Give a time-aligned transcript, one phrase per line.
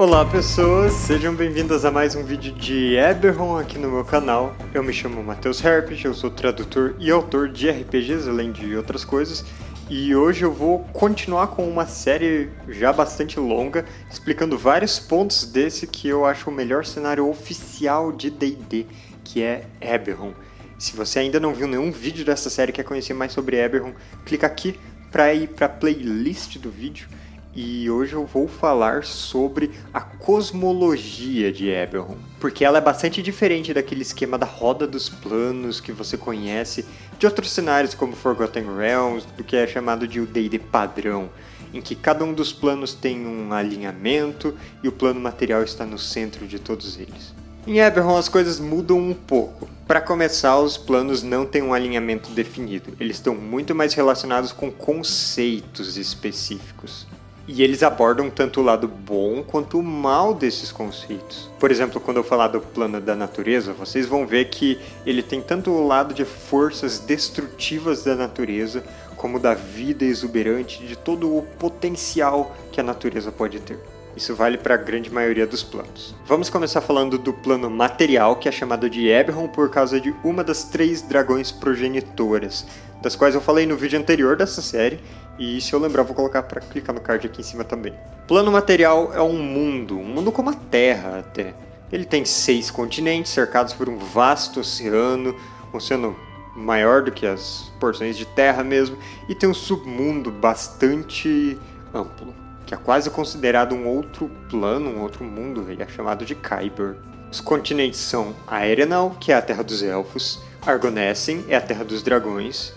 [0.00, 4.56] Olá pessoas, sejam bem-vindas a mais um vídeo de Eberron aqui no meu canal.
[4.72, 9.04] Eu me chamo Matheus Herpich, eu sou tradutor e autor de RPGs, além de outras
[9.04, 9.44] coisas.
[9.90, 15.86] E hoje eu vou continuar com uma série já bastante longa, explicando vários pontos desse
[15.86, 18.86] que eu acho o melhor cenário oficial de D&D,
[19.22, 20.32] que é Eberron.
[20.78, 23.92] Se você ainda não viu nenhum vídeo dessa série e quer conhecer mais sobre Eberron,
[24.24, 24.80] clica aqui
[25.12, 27.06] para ir para a playlist do vídeo
[27.54, 33.74] e hoje eu vou falar sobre a cosmologia de Eberron, porque ela é bastante diferente
[33.74, 36.86] daquele esquema da roda dos planos que você conhece
[37.18, 41.28] de outros cenários como Forgotten Realms, do que é chamado de o D&D padrão,
[41.74, 45.98] em que cada um dos planos tem um alinhamento e o plano material está no
[45.98, 47.34] centro de todos eles.
[47.66, 49.68] Em Eberron as coisas mudam um pouco.
[49.86, 54.70] Para começar, os planos não têm um alinhamento definido, eles estão muito mais relacionados com
[54.70, 57.06] conceitos específicos.
[57.52, 61.50] E eles abordam tanto o lado bom quanto o mal desses conceitos.
[61.58, 65.42] Por exemplo, quando eu falar do plano da natureza, vocês vão ver que ele tem
[65.42, 68.84] tanto o lado de forças destrutivas da natureza,
[69.16, 73.80] como da vida exuberante, de todo o potencial que a natureza pode ter.
[74.16, 76.14] Isso vale para a grande maioria dos planos.
[76.26, 80.44] Vamos começar falando do plano material, que é chamado de Eberron por causa de uma
[80.44, 82.64] das três dragões progenitoras,
[83.02, 85.00] das quais eu falei no vídeo anterior dessa série,
[85.40, 87.94] e se eu lembrar vou colocar para clicar no card aqui em cima também.
[88.28, 91.54] Plano material é um mundo, um mundo como a Terra até.
[91.90, 95.34] Ele tem seis continentes cercados por um vasto oceano,
[95.74, 96.14] um oceano
[96.54, 98.96] maior do que as porções de terra mesmo,
[99.28, 101.58] e tem um submundo bastante
[101.92, 102.34] amplo
[102.70, 106.94] que é quase considerado um outro plano, um outro mundo, ele é chamado de Kyber.
[107.28, 112.00] Os continentes são Aerenal, que é a terra dos elfos, Argonessen é a terra dos
[112.00, 112.72] dragões,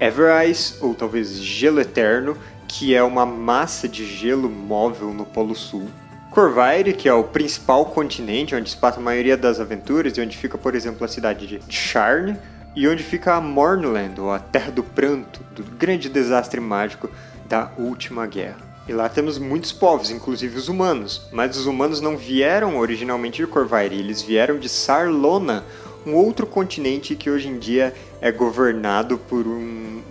[0.00, 5.88] Everise, ou talvez Gelo Eterno, que é uma massa de gelo móvel no Polo Sul,
[6.30, 10.36] Corvair, que é o principal continente onde se passa a maioria das aventuras e onde
[10.36, 12.36] fica, por exemplo, a cidade de Sharn,
[12.74, 17.08] e onde fica a Mornland, ou a Terra do Pranto, do grande desastre mágico
[17.48, 18.74] da Última Guerra.
[18.88, 21.22] E lá temos muitos povos, inclusive os humanos.
[21.32, 25.64] Mas os humanos não vieram originalmente de Corvair, eles vieram de Sarlona,
[26.06, 30.02] um outro continente que hoje em dia é governado por um,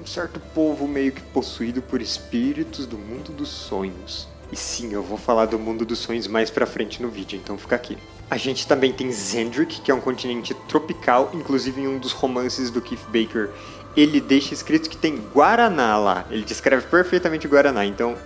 [0.00, 4.28] um certo povo meio que possuído por espíritos do mundo dos sonhos.
[4.52, 7.58] E sim, eu vou falar do mundo dos sonhos mais pra frente no vídeo, então
[7.58, 7.98] fica aqui.
[8.30, 12.70] A gente também tem Zendrick, que é um continente tropical, inclusive em um dos romances
[12.70, 13.50] do Keith Baker,
[13.96, 16.26] ele deixa escrito que tem Guaraná lá.
[16.30, 17.84] Ele descreve perfeitamente Guaraná.
[17.84, 18.16] Então,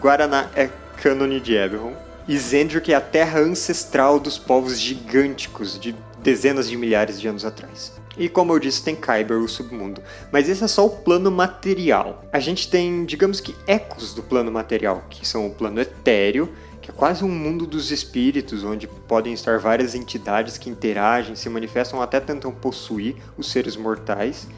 [0.00, 0.68] Guaraná é
[1.02, 1.94] cânone de Eberron.
[2.28, 7.44] E Zendrick é a terra ancestral dos povos gigânticos de dezenas de milhares de anos
[7.44, 7.92] atrás.
[8.16, 10.00] E como eu disse, tem Kyber, o submundo.
[10.32, 12.24] Mas esse é só o plano material.
[12.32, 16.48] A gente tem, digamos que, ecos do plano material, que são o plano etéreo,
[16.80, 21.48] que é quase um mundo dos espíritos, onde podem estar várias entidades que interagem, se
[21.50, 24.48] manifestam, até tentam possuir os seres mortais.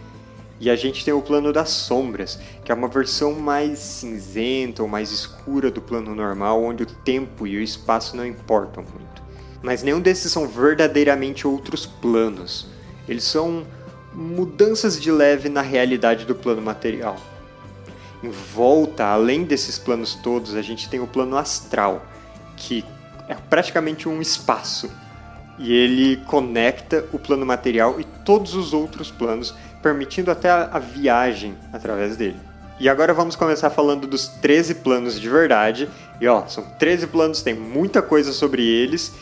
[0.60, 4.88] E a gente tem o plano das sombras, que é uma versão mais cinzenta ou
[4.88, 9.25] mais escura do plano normal, onde o tempo e o espaço não importam muito.
[9.66, 12.68] Mas nenhum desses são verdadeiramente outros planos.
[13.08, 13.66] Eles são
[14.14, 17.16] mudanças de leve na realidade do plano material.
[18.22, 22.06] Em volta, além desses planos todos, a gente tem o plano astral,
[22.56, 22.84] que
[23.28, 24.88] é praticamente um espaço.
[25.58, 29.52] E ele conecta o plano material e todos os outros planos
[29.82, 32.36] permitindo até a, viagem através dele.
[32.78, 35.88] E agora vamos começar falando dos 13 planos de verdade.
[36.20, 39.12] E ó, são 13 planos, tem muita coisa sobre eles.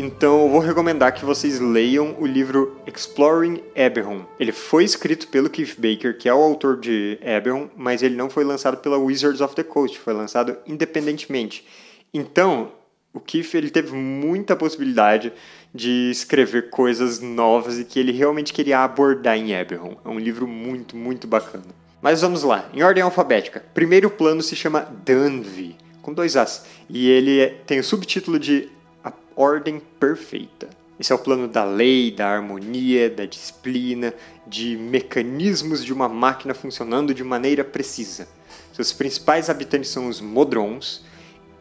[0.00, 4.24] Então eu vou recomendar que vocês leiam o livro Exploring Eberron.
[4.38, 8.30] Ele foi escrito pelo Keith Baker, que é o autor de Eberron, mas ele não
[8.30, 11.66] foi lançado pela Wizards of the Coast, foi lançado independentemente.
[12.14, 12.70] Então,
[13.12, 15.32] o Keith ele teve muita possibilidade
[15.74, 19.96] de escrever coisas novas e que ele realmente queria abordar em Eberron.
[20.04, 21.64] É um livro muito, muito bacana.
[22.00, 23.64] Mas vamos lá, em ordem alfabética.
[23.74, 28.77] Primeiro plano se chama Danvi, com dois As, e ele é, tem o subtítulo de
[29.40, 30.68] Ordem Perfeita.
[30.98, 34.12] Esse é o plano da lei, da harmonia, da disciplina,
[34.44, 38.26] de mecanismos de uma máquina funcionando de maneira precisa.
[38.72, 41.04] Seus principais habitantes são os Modrons,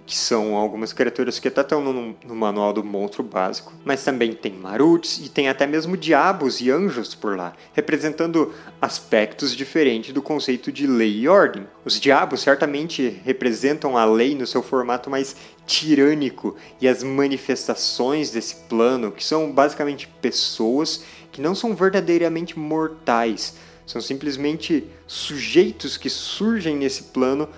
[0.07, 4.31] que são algumas criaturas que até estão no, no, manual do monstro básico, mas também
[4.31, 10.21] tem maruts e tem até mesmo diabos e anjos por lá, representando aspectos diferentes do
[10.21, 11.67] conceito de lei e ordem.
[11.83, 18.55] Os diabos certamente representam a lei no seu formato mais tirânico e as manifestações desse
[18.69, 23.55] plano, que são basicamente pessoas que não são verdadeiramente mortais,
[23.85, 27.49] são simplesmente sujeitos que surgem nesse plano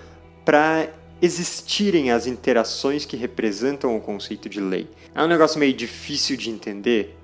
[0.44, 0.88] para
[1.22, 4.88] existirem as interações que representam o conceito de lei.
[5.14, 7.16] É um negócio meio difícil de entender.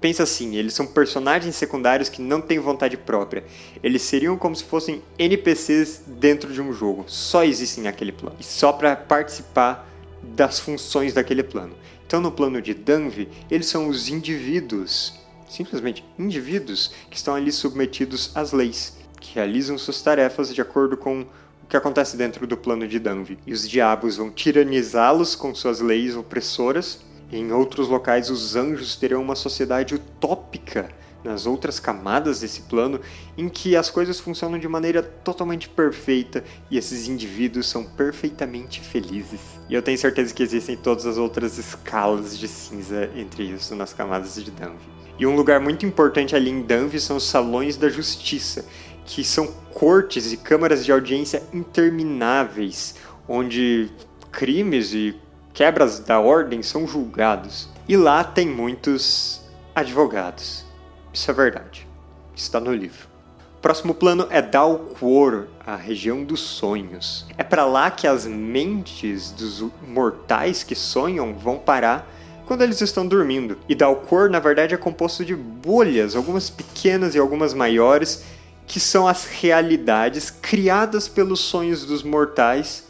[0.00, 3.44] Pensa assim, eles são personagens secundários que não têm vontade própria.
[3.82, 7.04] Eles seriam como se fossem NPCs dentro de um jogo.
[7.06, 8.36] Só existem naquele plano.
[8.40, 9.88] E só para participar
[10.22, 11.74] das funções daquele plano.
[12.04, 15.14] Então, no plano de Danvi, eles são os indivíduos,
[15.48, 21.24] simplesmente indivíduos, que estão ali submetidos às leis, que realizam suas tarefas de acordo com
[21.72, 23.38] que acontece dentro do plano de Danvi.
[23.46, 27.00] E os diabos vão tiranizá-los com suas leis opressoras.
[27.30, 30.90] E em outros locais, os anjos terão uma sociedade utópica
[31.24, 33.00] nas outras camadas desse plano
[33.38, 39.40] em que as coisas funcionam de maneira totalmente perfeita e esses indivíduos são perfeitamente felizes.
[39.66, 43.94] E eu tenho certeza que existem todas as outras escalas de cinza entre isso nas
[43.94, 44.92] camadas de Danvi.
[45.18, 48.64] E um lugar muito importante ali em Danvi são os salões da justiça,
[49.04, 52.94] que são cortes e câmaras de audiência intermináveis,
[53.28, 53.90] onde
[54.30, 55.18] crimes e
[55.52, 57.68] quebras da ordem são julgados.
[57.88, 59.42] E lá tem muitos
[59.74, 60.64] advogados.
[61.12, 61.86] Isso é verdade.
[62.34, 63.12] Está no livro.
[63.60, 67.26] Próximo plano é Dalquor, a região dos sonhos.
[67.38, 72.10] É para lá que as mentes dos mortais que sonham vão parar
[72.44, 73.56] quando eles estão dormindo.
[73.68, 78.24] E Dalquor, na verdade, é composto de bolhas, algumas pequenas e algumas maiores,
[78.72, 82.84] que são as realidades criadas pelos sonhos dos mortais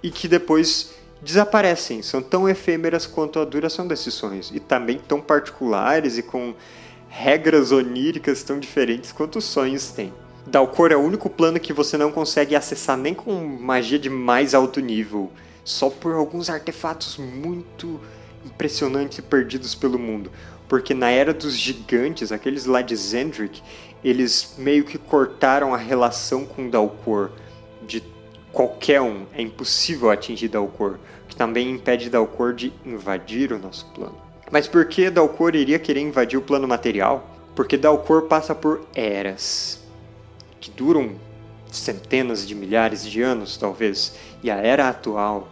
[0.00, 2.02] e que depois desaparecem.
[2.02, 6.54] São tão efêmeras quanto a duração desses sonhos e também tão particulares e com
[7.08, 10.12] regras oníricas tão diferentes quanto os sonhos têm.
[10.46, 14.54] Dalcor é o único plano que você não consegue acessar nem com magia de mais
[14.54, 15.32] alto nível,
[15.64, 18.00] só por alguns artefatos muito
[18.46, 20.30] impressionantes perdidos pelo mundo.
[20.68, 23.62] Porque na era dos gigantes, aqueles lá de Zendrick,
[24.04, 27.30] eles meio que cortaram a relação com Dalcor
[27.86, 28.02] de
[28.52, 29.24] qualquer um.
[29.32, 34.16] É impossível atingir Dalcor, que também impede Dalcor de invadir o nosso plano.
[34.50, 37.30] Mas por que Dalcor iria querer invadir o plano material?
[37.56, 39.82] Porque Dalcor passa por eras
[40.60, 41.16] que duram
[41.70, 44.14] centenas de milhares de anos, talvez.
[44.42, 45.48] E a era atual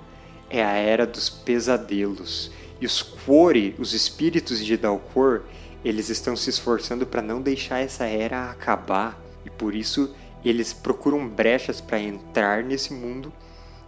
[0.48, 2.50] é a era dos pesadelos.
[2.80, 5.42] E os Quori, os espíritos de Dalcor,
[5.84, 9.20] eles estão se esforçando para não deixar essa era acabar.
[9.44, 10.14] E por isso
[10.44, 13.32] eles procuram brechas para entrar nesse mundo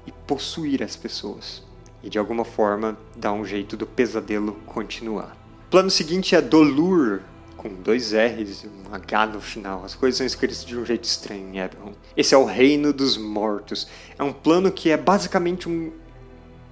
[0.06, 1.62] e possuir as pessoas
[2.04, 5.36] e de alguma forma dar um jeito do pesadelo continuar.
[5.66, 7.20] O plano seguinte é Dolur,
[7.56, 9.82] com dois R's e um H no final.
[9.84, 11.94] As coisas são escritas de um jeito estranho em Eberron.
[12.14, 13.88] Esse é o Reino dos Mortos.
[14.18, 15.90] É um plano que é basicamente um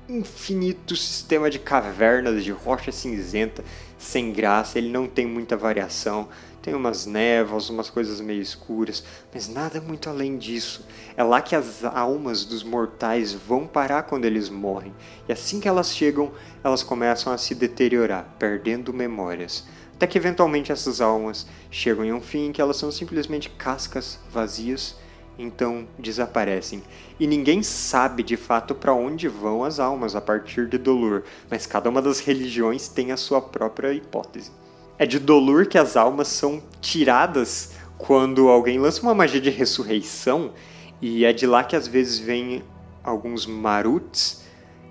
[0.07, 3.65] infinito sistema de cavernas de rocha cinzenta,
[4.03, 6.29] sem graça, ele não tem muita variação.
[6.61, 9.03] Tem umas névoas, umas coisas meio escuras,
[9.33, 10.87] mas nada muito além disso.
[11.17, 14.95] É lá que as almas dos mortais vão parar quando eles morrem.
[15.29, 16.31] E assim que elas chegam,
[16.63, 19.65] elas começam a se deteriorar, perdendo memórias.
[19.95, 24.19] Até que eventualmente essas almas chegam em um fim em que elas são simplesmente cascas
[24.31, 24.97] vazias,
[25.39, 26.83] então desaparecem.
[27.19, 31.67] E ninguém sabe de fato para onde vão as almas a partir de Dolor, mas
[31.67, 34.51] cada uma das religiões tem a sua própria hipótese.
[34.99, 40.53] É de Dolur que as almas são tiradas quando alguém lança uma magia de ressurreição,
[41.01, 42.63] e é de lá que às vezes vem
[43.03, 44.43] alguns Maruts,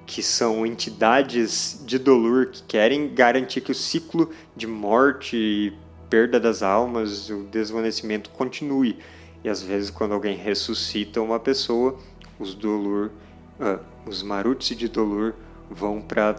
[0.06, 5.74] que são entidades de Dolur que querem garantir que o ciclo de morte e
[6.10, 8.98] perda das almas, o desvanecimento continue.
[9.44, 11.98] E às vezes quando alguém ressuscita uma pessoa,
[12.40, 13.12] os Dolur,
[13.60, 15.34] uh, os Maruts de Dolur
[15.70, 16.36] vão para,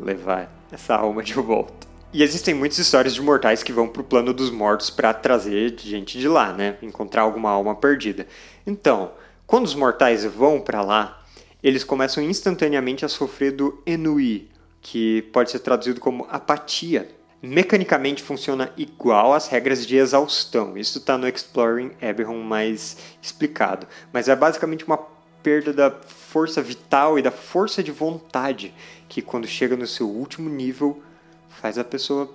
[0.00, 1.86] levar essa alma de volta.
[2.12, 6.18] E existem muitas histórias de mortais que vão pro plano dos mortos para trazer gente
[6.18, 6.76] de lá, né?
[6.82, 8.26] Encontrar alguma alma perdida.
[8.66, 9.12] Então,
[9.46, 11.22] quando os mortais vão para lá,
[11.62, 14.48] eles começam instantaneamente a sofrer do ennui,
[14.82, 17.08] que pode ser traduzido como apatia.
[17.42, 20.78] Mecanicamente funciona igual às regras de exaustão.
[20.78, 23.86] Isso está no Exploring Eberron mais explicado.
[24.12, 24.98] Mas é basicamente uma
[25.42, 28.72] perda da força vital e da força de vontade,
[29.08, 31.02] que quando chega no seu último nível
[31.48, 32.32] faz a pessoa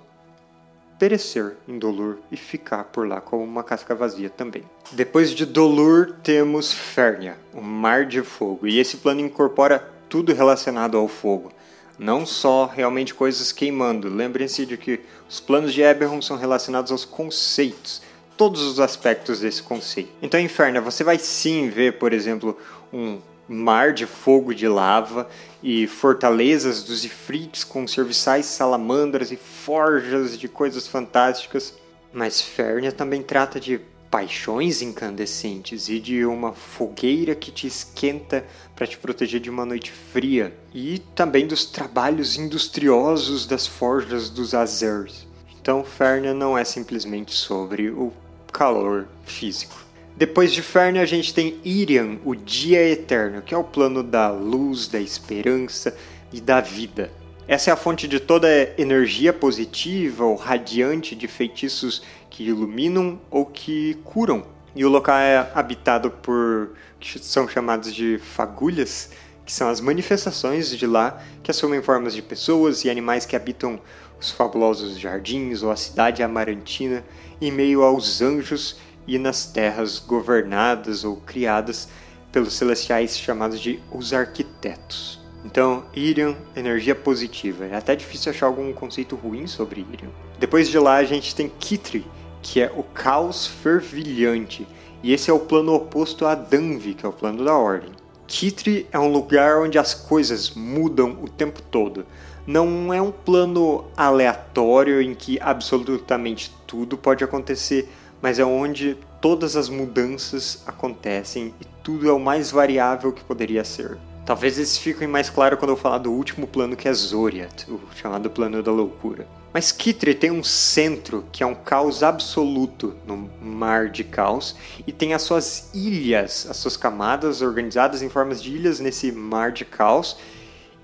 [0.98, 4.64] perecer em Dolur e ficar por lá como uma casca vazia também.
[4.92, 10.96] Depois de Dolur temos Fernia, o Mar de Fogo, e esse plano incorpora tudo relacionado
[10.96, 11.52] ao fogo,
[11.98, 14.08] não só realmente coisas queimando.
[14.08, 18.00] Lembrem-se de que os planos de Eberron são relacionados aos conceitos,
[18.36, 20.10] todos os aspectos desse conceito.
[20.22, 22.56] Então, em Fernia, você vai sim ver, por exemplo,
[22.92, 25.28] um mar de fogo de lava
[25.62, 31.74] e fortalezas dos ifrites com serviçais salamandras e forjas de coisas fantásticas.
[32.12, 38.86] Mas Fernia também trata de paixões incandescentes e de uma fogueira que te esquenta para
[38.86, 45.26] te proteger de uma noite fria, e também dos trabalhos industriosos das forjas dos Azers.
[45.60, 48.12] Então, Fernia não é simplesmente sobre o
[48.52, 49.76] calor físico.
[50.16, 54.30] Depois de Fernia, a gente tem Irian, o Dia Eterno, que é o plano da
[54.30, 55.96] luz, da esperança
[56.32, 57.12] e da vida.
[57.48, 63.46] Essa é a fonte de toda energia positiva ou radiante de feitiços que iluminam ou
[63.46, 64.44] que curam.
[64.76, 69.12] E o local é habitado por que são chamados de fagulhas,
[69.46, 73.80] que são as manifestações de lá que assumem formas de pessoas e animais que habitam
[74.20, 77.02] os fabulosos jardins ou a cidade amarantina
[77.40, 81.88] em meio aos anjos e nas terras governadas ou criadas
[82.30, 85.17] pelos celestiais chamados de os arquitetos.
[85.44, 87.66] Então, Irion, energia positiva.
[87.66, 90.10] É até difícil achar algum conceito ruim sobre Irion.
[90.38, 92.04] Depois de lá, a gente tem Kitri,
[92.42, 94.66] que é o caos fervilhante.
[95.02, 97.90] E esse é o plano oposto a Danvi, que é o plano da ordem.
[98.26, 102.04] Kitri é um lugar onde as coisas mudam o tempo todo.
[102.46, 107.88] Não é um plano aleatório em que absolutamente tudo pode acontecer,
[108.20, 113.64] mas é onde todas as mudanças acontecem e tudo é o mais variável que poderia
[113.64, 113.98] ser.
[114.28, 117.80] Talvez eles fiquem mais claros quando eu falar do último plano que é Zoriat, o
[117.96, 119.26] chamado plano da loucura.
[119.54, 124.54] Mas Kitri tem um centro que é um caos absoluto no mar de caos
[124.86, 129.50] e tem as suas ilhas, as suas camadas organizadas em formas de ilhas nesse mar
[129.50, 130.18] de caos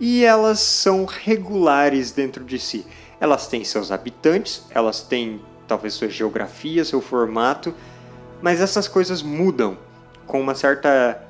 [0.01, 2.87] e elas são regulares dentro de si.
[3.21, 7.75] Elas têm seus habitantes, elas têm talvez sua geografia, seu formato,
[8.41, 9.77] mas essas coisas mudam
[10.27, 11.21] com uma certa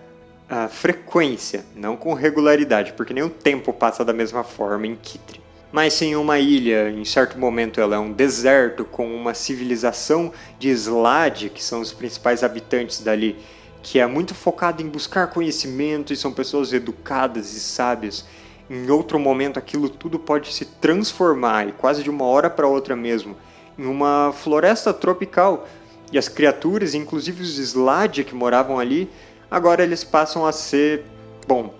[0.48, 5.40] a frequência, não com regularidade, porque nenhum tempo passa da mesma forma em Kitri.
[5.72, 10.68] Mas sim uma ilha, em certo momento ela é um deserto com uma civilização de
[10.68, 13.36] Slade, que são os principais habitantes dali,
[13.82, 18.24] que é muito focada em buscar conhecimento e são pessoas educadas e sábias.
[18.70, 22.94] Em outro momento aquilo tudo pode se transformar, e quase de uma hora para outra
[22.94, 23.36] mesmo,
[23.76, 25.66] em uma floresta tropical.
[26.12, 29.10] E as criaturas, inclusive os Slade que moravam ali,
[29.54, 31.04] Agora eles passam a ser,
[31.46, 31.72] bom,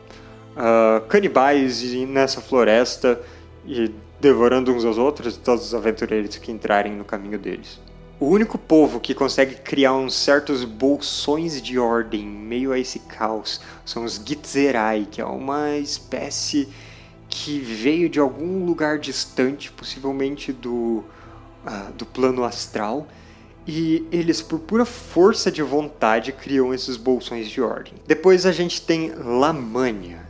[0.57, 3.21] uh, canibais nessa floresta
[3.67, 7.81] e devorando uns aos outros todos os aventureiros que entrarem no caminho deles.
[8.21, 13.01] O único povo que consegue criar uns certos bolsões de ordem em meio a esse
[13.01, 16.69] caos são os Gitzerai, que é uma espécie
[17.29, 21.03] que veio de algum lugar distante, possivelmente do,
[21.67, 23.09] uh, do plano astral,
[23.67, 27.95] e eles, por pura força de vontade, criam esses bolsões de ordem.
[28.07, 30.27] Depois a gente tem Lamânia.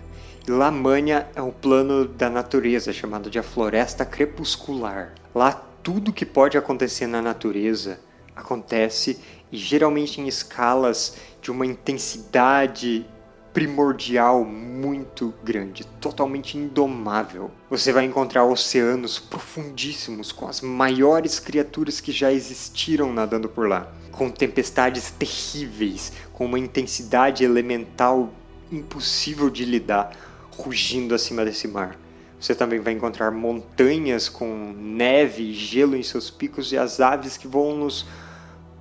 [0.46, 5.14] Lamânia é um plano da natureza chamado de a Floresta Crepuscular.
[5.34, 7.98] Lá tudo que pode acontecer na natureza
[8.36, 9.18] acontece
[9.50, 13.06] e geralmente em escalas de uma intensidade
[13.54, 17.52] primordial muito grande, totalmente indomável.
[17.70, 23.88] Você vai encontrar oceanos profundíssimos com as maiores criaturas que já existiram nadando por lá,
[24.10, 28.32] com tempestades terríveis, com uma intensidade elemental
[28.72, 30.10] impossível de lidar,
[30.58, 31.96] rugindo acima desse mar.
[32.40, 37.36] Você também vai encontrar montanhas com neve e gelo em seus picos e as aves
[37.36, 38.04] que voam nos,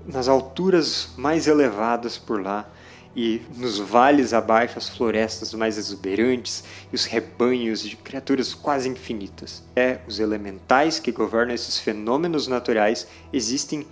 [0.04, 2.68] nas alturas mais elevadas por lá
[3.16, 9.64] e nos vales abaixo as florestas mais exuberantes e os rebanhos de criaturas quase infinitas.
[9.76, 13.86] É, os elementais que governam esses fenômenos naturais existem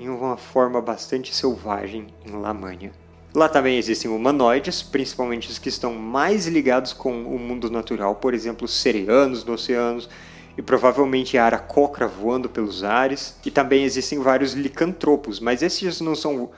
[0.00, 2.92] em uma forma bastante selvagem em Lamânia.
[3.34, 8.32] Lá também existem humanoides, principalmente os que estão mais ligados com o mundo natural, por
[8.32, 10.08] exemplo, os sereanos no oceanos,
[10.56, 13.36] e provavelmente a aracocra voando pelos ares.
[13.44, 16.50] E também existem vários licantropos, mas esses não são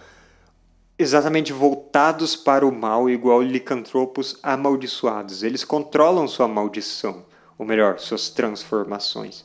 [0.98, 5.42] exatamente voltados para o mal, igual licantropos amaldiçoados.
[5.42, 7.24] Eles controlam sua maldição,
[7.56, 9.44] ou melhor, suas transformações.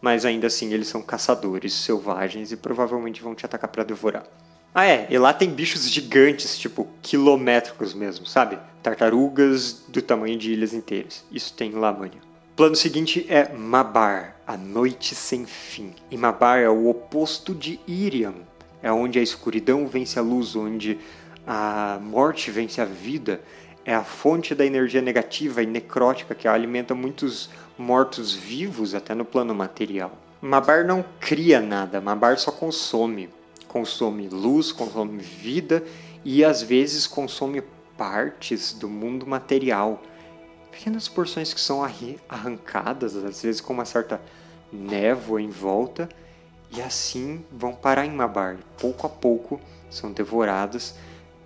[0.00, 4.24] Mas ainda assim, eles são caçadores selvagens e provavelmente vão te atacar para devorar.
[4.74, 8.58] Ah, é, e lá tem bichos gigantes, tipo quilométricos mesmo, sabe?
[8.82, 11.24] Tartarugas do tamanho de ilhas inteiras.
[11.30, 12.20] Isso tem em Lamânia.
[12.56, 15.94] Plano seguinte é Mabar, a noite sem fim.
[16.10, 18.34] E Mabar é o oposto de Irian,
[18.84, 20.98] é onde a escuridão vence a luz, onde
[21.46, 23.40] a morte vence a vida,
[23.82, 27.48] é a fonte da energia negativa e necrótica que alimenta muitos
[27.78, 30.12] mortos-vivos até no plano material.
[30.38, 33.30] Mabar não cria nada, Mabar só consome.
[33.66, 35.82] Consome luz, consome vida
[36.22, 37.62] e às vezes consome
[37.96, 40.02] partes do mundo material.
[40.70, 41.82] Pequenas porções que são
[42.28, 44.20] arrancadas, às vezes com uma certa
[44.70, 46.06] névoa em volta,
[46.76, 48.56] e assim vão parar em Mabar.
[48.78, 50.96] Pouco a pouco são devoradas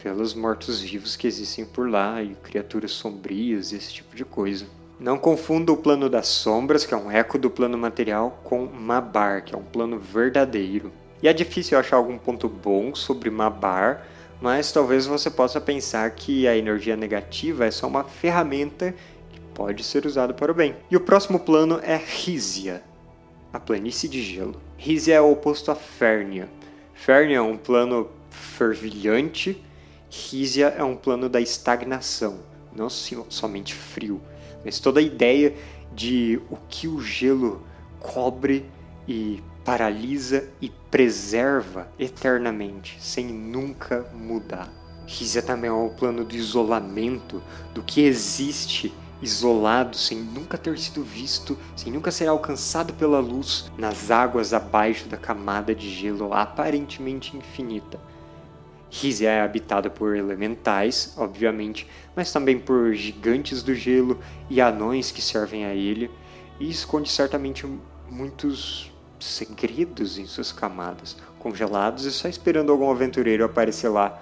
[0.02, 4.66] pelos mortos-vivos que existem por lá e criaturas sombrias esse tipo de coisa.
[4.99, 9.44] Não confunda o plano das sombras, que é um eco do plano material, com Mabar,
[9.44, 10.92] que é um plano verdadeiro.
[11.23, 14.04] E é difícil achar algum ponto bom sobre Mabar,
[14.40, 18.94] mas talvez você possa pensar que a energia negativa é só uma ferramenta
[19.30, 20.76] que pode ser usada para o bem.
[20.90, 22.82] E o próximo plano é Rízia,
[23.52, 24.60] a planície de gelo.
[24.76, 26.48] Rízia é o oposto a Férnia.
[26.94, 29.62] Férnia é um plano fervilhante,
[30.10, 32.40] Rízia é um plano da estagnação,
[32.74, 34.20] não somente frio,
[34.64, 35.54] mas toda a ideia
[35.92, 37.62] de o que o gelo
[38.00, 38.64] cobre
[39.06, 44.72] e paralisa e preserva eternamente, sem nunca mudar.
[45.06, 47.42] Rízia também é o plano do isolamento,
[47.74, 53.70] do que existe isolado, sem nunca ter sido visto, sem nunca ser alcançado pela luz,
[53.76, 58.00] nas águas abaixo da camada de gelo aparentemente infinita.
[58.90, 65.20] Rízia é habitada por elementais, obviamente, mas também por gigantes do gelo e anões que
[65.20, 66.10] servem a ele,
[66.58, 67.66] e esconde certamente
[68.10, 74.20] muitos segredos em suas camadas, congelados e só esperando algum aventureiro aparecer lá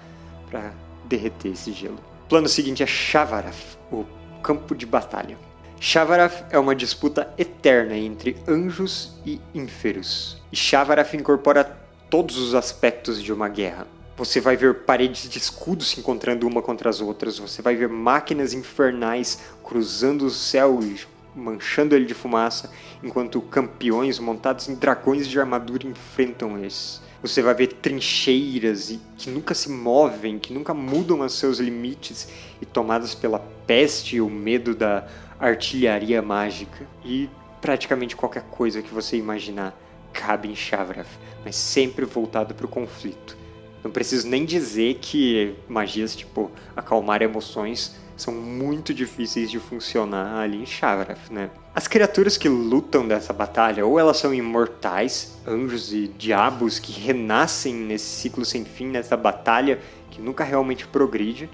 [0.49, 0.73] para
[1.05, 1.99] derreter esse gelo.
[2.25, 4.05] O plano seguinte é Shavaraf, o
[4.47, 5.37] campo de batalha.
[5.77, 10.41] Shavaraf é uma disputa eterna entre anjos e ínferos.
[10.49, 11.65] E Shavaraf incorpora
[12.09, 13.85] todos os aspectos de uma guerra.
[14.15, 17.89] Você vai ver paredes de escudos se encontrando uma contra as outras, você vai ver
[17.89, 20.97] máquinas infernais cruzando o céu e
[21.35, 22.71] manchando ele de fumaça,
[23.03, 27.01] enquanto campeões montados em dragões de armadura enfrentam esses.
[27.21, 32.29] Você vai ver trincheiras que nunca se movem, que nunca mudam os seus limites
[32.61, 35.05] e tomadas pela peste o medo da
[35.39, 36.87] artilharia mágica.
[37.05, 37.29] E
[37.61, 39.77] praticamente qualquer coisa que você imaginar
[40.13, 41.09] cabe em Shavraf,
[41.45, 43.37] mas sempre voltado para o conflito.
[43.83, 50.57] Não preciso nem dizer que magias tipo acalmar emoções são muito difíceis de funcionar ali
[50.57, 51.51] em Shavraf, né?
[51.75, 57.75] As criaturas que lutam dessa batalha, ou elas são imortais, anjos e diabos que renascem
[57.75, 61.47] nesse ciclo sem fim, nessa batalha que nunca realmente progride,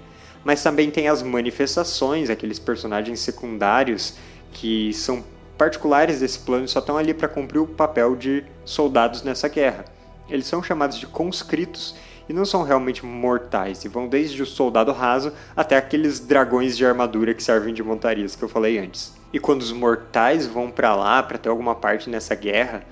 [0.44, 4.14] mas também tem as manifestações, aqueles personagens secundários
[4.52, 5.24] que são
[5.56, 9.84] particulares desse plano e só estão ali para cumprir o papel de soldados nessa guerra.
[10.28, 11.94] Eles são chamados de conscritos
[12.28, 16.86] e não são realmente mortais, e vão desde o soldado raso até aqueles dragões de
[16.86, 19.12] armadura que servem de montarias que eu falei antes.
[19.32, 22.82] E quando os mortais vão para lá para ter alguma parte nessa guerra,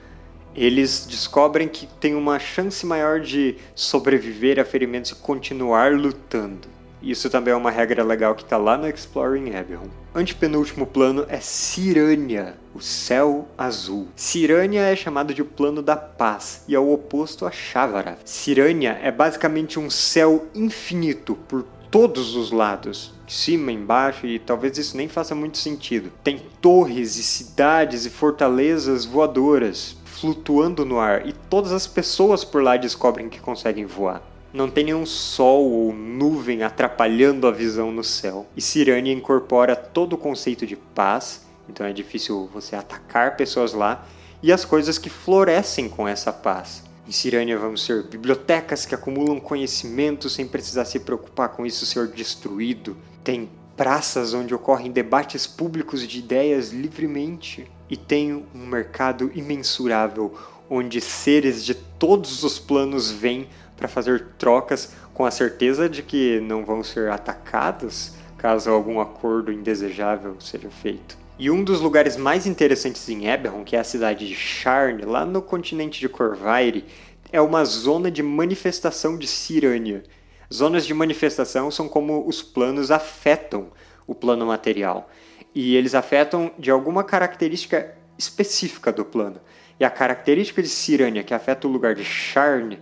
[0.54, 6.68] eles descobrem que tem uma chance maior de sobreviver a ferimentos e continuar lutando.
[7.02, 9.88] Isso também é uma regra legal que está lá no Exploring Eberron.
[10.14, 14.08] Antepenúltimo plano é Cirânia, o céu azul.
[14.14, 18.18] Cirânia é chamado de plano da paz e é o oposto a Shavara.
[18.24, 24.96] Cirânia é basicamente um céu infinito por todos os lados, cima, embaixo, e talvez isso
[24.96, 26.10] nem faça muito sentido.
[26.22, 32.62] Tem torres e cidades e fortalezas voadoras flutuando no ar e todas as pessoas por
[32.62, 34.22] lá descobrem que conseguem voar.
[34.52, 38.46] Não tem nenhum sol ou nuvem atrapalhando a visão no céu.
[38.54, 44.06] E Cirânia incorpora todo o conceito de paz, então é difícil você atacar pessoas lá,
[44.42, 46.82] e as coisas que florescem com essa paz.
[47.08, 52.08] Em Cirânia vamos ser bibliotecas que acumulam conhecimento sem precisar se preocupar com isso ser
[52.08, 52.96] destruído.
[53.24, 57.70] Tem praças onde ocorrem debates públicos de ideias livremente.
[57.88, 60.34] E tem um mercado imensurável
[60.70, 63.48] onde seres de todos os planos vêm
[63.82, 69.50] para fazer trocas com a certeza de que não vão ser atacados caso algum acordo
[69.50, 71.18] indesejável seja feito.
[71.36, 75.26] E um dos lugares mais interessantes em Eberron, que é a cidade de Charne, lá
[75.26, 76.84] no continente de Corvaire,
[77.32, 80.04] é uma zona de manifestação de Cirânia.
[80.52, 83.66] Zonas de manifestação são como os planos afetam
[84.06, 85.10] o plano material.
[85.52, 89.40] E eles afetam de alguma característica específica do plano.
[89.80, 92.78] E a característica de Cirânia, que afeta o lugar de Charne,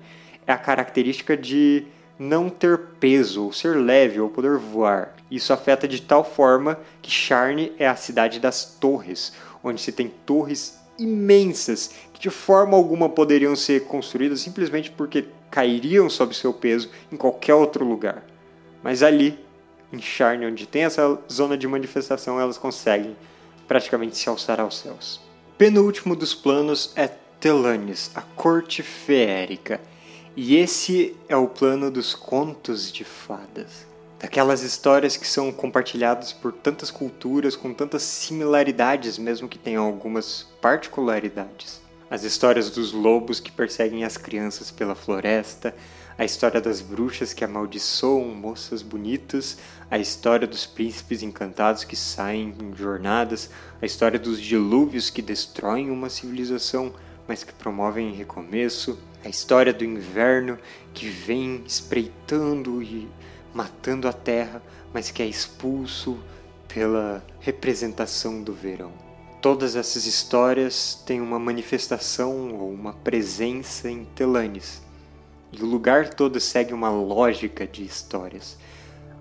[0.51, 1.87] é a característica de
[2.19, 5.17] não ter peso, ou ser leve, ou poder voar.
[5.31, 9.33] Isso afeta de tal forma que Charne é a cidade das torres,
[9.65, 16.11] onde se tem torres imensas que de forma alguma poderiam ser construídas simplesmente porque cairiam
[16.11, 18.23] sob seu peso em qualquer outro lugar.
[18.83, 19.39] Mas ali,
[19.93, 23.17] em Charne, onde tem essa zona de manifestação, elas conseguem
[23.67, 25.21] praticamente se alçar aos céus.
[25.57, 27.09] Penúltimo dos planos é
[27.41, 29.81] Telanes, a corte feérica.
[30.43, 33.87] E esse é o plano dos contos de fadas.
[34.19, 40.47] Daquelas histórias que são compartilhadas por tantas culturas, com tantas similaridades, mesmo que tenham algumas
[40.63, 41.83] particularidades.
[42.09, 45.75] as histórias dos lobos que perseguem as crianças pela floresta,
[46.17, 49.59] a história das bruxas que amaldiçoam moças bonitas,
[49.91, 53.51] a história dos príncipes encantados que saem em jornadas,
[53.83, 56.95] a história dos dilúvios que destroem uma civilização,
[57.31, 60.59] mas que promovem recomeço, a história do inverno
[60.93, 63.09] que vem espreitando e
[63.55, 64.61] matando a terra,
[64.93, 66.19] mas que é expulso
[66.67, 68.91] pela representação do verão.
[69.41, 74.83] Todas essas histórias têm uma manifestação ou uma presença em Telanes.
[75.53, 78.59] E o lugar todo segue uma lógica de histórias.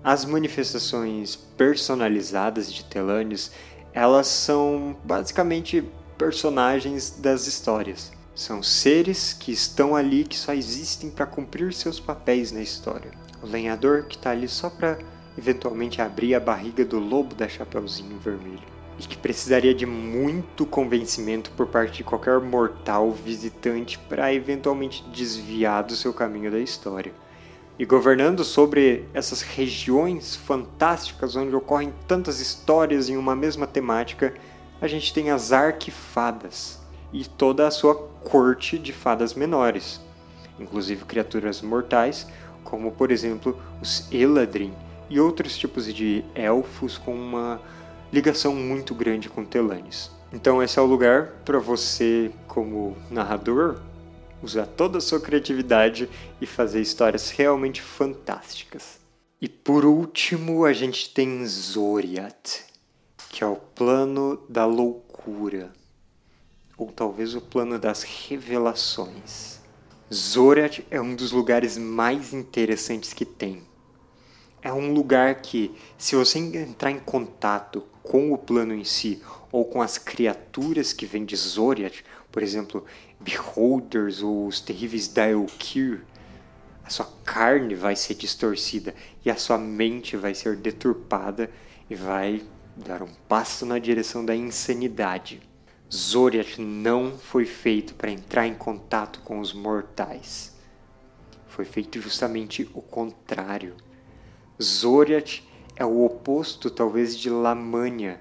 [0.02, 3.52] As manifestações personalizadas de Telanes,
[3.92, 5.84] elas são basicamente
[6.20, 8.12] personagens das histórias.
[8.34, 13.10] São seres que estão ali que só existem para cumprir seus papéis na história.
[13.42, 14.98] O lenhador que está ali só para
[15.38, 18.60] eventualmente abrir a barriga do lobo da Chapeuzinho Vermelho
[18.98, 25.84] e que precisaria de muito convencimento por parte de qualquer mortal visitante para eventualmente desviar
[25.84, 27.14] do seu caminho da história.
[27.78, 34.34] E governando sobre essas regiões fantásticas onde ocorrem tantas histórias em uma mesma temática,
[34.80, 36.80] a gente tem as arquifadas
[37.12, 40.00] e toda a sua corte de fadas menores,
[40.58, 42.26] inclusive criaturas mortais,
[42.64, 44.72] como por exemplo os Eladrin
[45.08, 47.60] e outros tipos de elfos com uma
[48.12, 50.10] ligação muito grande com Telanes.
[50.32, 53.80] Então esse é o lugar para você, como narrador,
[54.42, 56.08] usar toda a sua criatividade
[56.40, 59.00] e fazer histórias realmente fantásticas.
[59.40, 62.69] E por último, a gente tem Zoriat,
[63.30, 65.72] que é o plano da loucura,
[66.76, 69.60] ou talvez o plano das revelações.
[70.12, 73.62] Zoriat é um dos lugares mais interessantes que tem.
[74.60, 79.64] É um lugar que, se você entrar em contato com o plano em si ou
[79.64, 82.84] com as criaturas que vêm de Zoriat, por exemplo,
[83.20, 86.04] Beholders ou os terríveis Daelkir,
[86.84, 88.92] a sua carne vai ser distorcida
[89.24, 91.48] e a sua mente vai ser deturpada
[91.88, 92.42] e vai
[92.76, 95.40] dar um passo na direção da insanidade.
[95.92, 100.56] Zoriat não foi feito para entrar em contato com os mortais.
[101.48, 103.74] Foi feito justamente o contrário.
[104.62, 108.20] Zoriat é o oposto, talvez, de Lamania.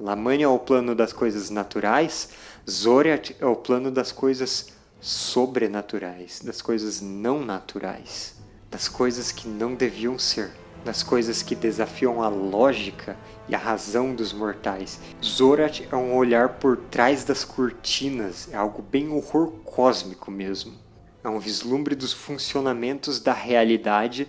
[0.00, 2.30] Lamania é o plano das coisas naturais,
[2.68, 8.36] Zoriat é o plano das coisas sobrenaturais, das coisas não naturais,
[8.70, 10.52] das coisas que não deviam ser,
[10.84, 13.16] das coisas que desafiam a lógica
[13.48, 15.00] e a razão dos mortais.
[15.22, 20.74] Zorat é um olhar por trás das cortinas, é algo bem horror cósmico mesmo.
[21.22, 24.28] É um vislumbre dos funcionamentos da realidade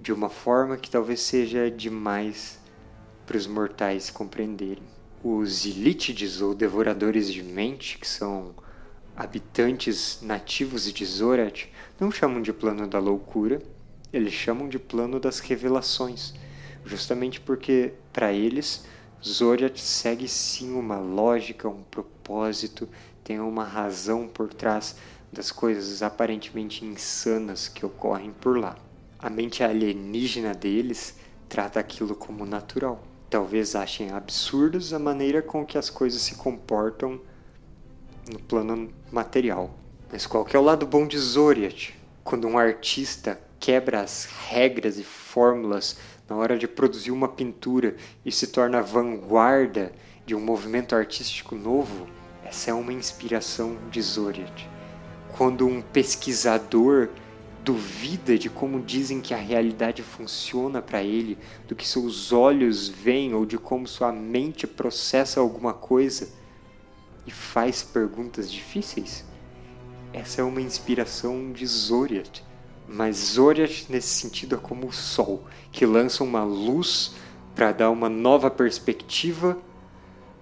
[0.00, 2.58] de uma forma que talvez seja demais
[3.26, 4.82] para os mortais compreenderem.
[5.22, 8.54] Os Ilítides, ou Devoradores de Mente, que são
[9.16, 11.66] habitantes nativos de Zorat,
[11.98, 13.60] não chamam de plano da loucura,
[14.12, 16.34] eles chamam de plano das revelações,
[16.84, 18.84] justamente porque, para eles,
[19.24, 22.88] Zorat segue sim uma lógica, um propósito,
[23.22, 24.96] tem uma razão por trás
[25.32, 28.76] das coisas aparentemente insanas que ocorrem por lá.
[29.18, 31.16] A mente alienígena deles
[31.48, 33.02] trata aquilo como natural.
[33.28, 37.20] Talvez achem absurdos a maneira com que as coisas se comportam
[38.32, 39.74] no plano material.
[40.10, 41.94] Mas qual que é o lado bom de Zoriat?
[42.24, 45.96] Quando um artista quebra as regras e fórmulas
[46.28, 49.92] na hora de produzir uma pintura e se torna vanguarda
[50.26, 52.06] de um movimento artístico novo,
[52.44, 54.68] essa é uma inspiração de Zoriat.
[55.36, 57.08] Quando um pesquisador
[57.64, 63.34] duvida de como dizem que a realidade funciona para ele, do que seus olhos veem
[63.34, 66.30] ou de como sua mente processa alguma coisa
[67.26, 69.24] e faz perguntas difíceis.
[70.14, 72.42] Essa é uma inspiração de Zoriat.
[72.88, 77.14] Mas Zoriat, nesse sentido, é como o sol, que lança uma luz
[77.54, 79.58] para dar uma nova perspectiva,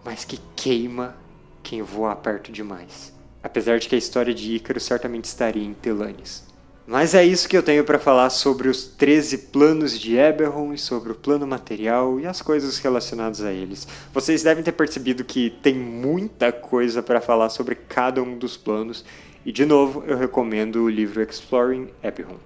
[0.05, 1.17] mas que queima
[1.63, 3.13] quem voa perto demais.
[3.43, 6.45] Apesar de que a história de Ícaro certamente estaria em Telanes.
[6.87, 10.79] Mas é isso que eu tenho para falar sobre os 13 planos de Eberron e
[10.79, 13.89] sobre o plano material e as coisas relacionadas a eles.
[14.15, 19.05] Vocês devem ter percebido que tem muita coisa para falar sobre cada um dos planos,
[19.47, 22.37] e de novo eu recomendo o livro Exploring Eberron.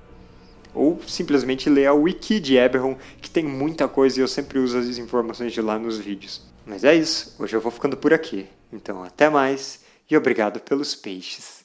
[0.74, 4.76] Ou simplesmente ler a wiki de Eberron, que tem muita coisa e eu sempre uso
[4.76, 6.42] as informações de lá nos vídeos.
[6.66, 8.46] Mas é isso, hoje eu vou ficando por aqui.
[8.70, 11.59] Então até mais e obrigado pelos peixes.